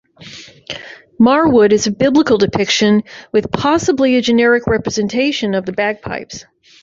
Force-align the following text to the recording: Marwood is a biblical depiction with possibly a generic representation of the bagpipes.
Marwood 1.19 1.71
is 1.71 1.85
a 1.85 1.91
biblical 1.91 2.39
depiction 2.39 3.03
with 3.31 3.51
possibly 3.51 4.15
a 4.15 4.21
generic 4.23 4.65
representation 4.65 5.53
of 5.53 5.63
the 5.67 5.73
bagpipes. 5.73 6.43